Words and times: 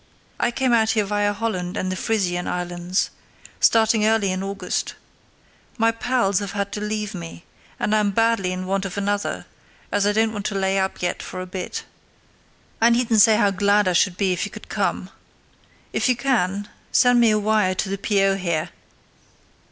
I 0.39 0.49
came 0.49 0.73
out 0.73 0.89
here 0.89 1.05
via 1.05 1.31
Holland 1.31 1.77
and 1.77 1.91
the 1.91 1.95
Frisian 1.95 2.47
Islands, 2.47 3.11
starting 3.59 4.03
early 4.03 4.31
in 4.31 4.41
August. 4.41 4.95
My 5.77 5.91
pals 5.91 6.39
have 6.39 6.53
had 6.53 6.71
to 6.71 6.81
leave 6.81 7.13
me, 7.13 7.45
and 7.79 7.93
I'm 7.93 8.09
badly 8.09 8.51
in 8.51 8.65
want 8.65 8.83
of 8.83 8.97
another, 8.97 9.45
as 9.91 10.07
I 10.07 10.11
don't 10.13 10.33
want 10.33 10.47
to 10.47 10.55
lay 10.55 10.79
up 10.79 11.03
yet 11.03 11.21
for 11.21 11.39
a 11.39 11.45
bit. 11.45 11.83
I 12.81 12.89
needn't 12.89 13.21
say 13.21 13.35
how 13.37 13.51
glad 13.51 13.87
I 13.87 13.93
should 13.93 14.17
be 14.17 14.33
if 14.33 14.43
you 14.43 14.49
could 14.49 14.69
come. 14.69 15.11
If 15.93 16.09
you 16.09 16.15
can, 16.15 16.67
send 16.91 17.19
me 17.19 17.29
a 17.29 17.37
wire 17.37 17.75
to 17.75 17.87
the 17.87 17.99
P.O. 17.99 18.37
here. 18.37 18.69